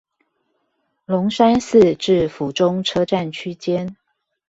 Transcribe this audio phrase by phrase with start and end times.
[1.05, 3.97] 龍山寺至府中車站區間